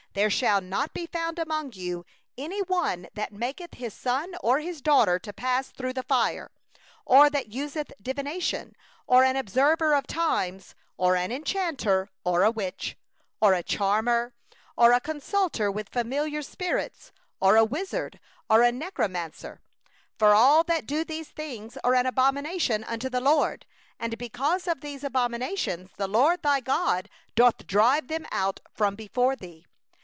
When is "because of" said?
24.17-24.81